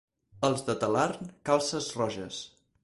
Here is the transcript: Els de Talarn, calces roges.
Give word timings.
Els 0.49 0.63
de 0.69 0.75
Talarn, 0.85 1.31
calces 1.51 1.93
roges. 2.03 2.43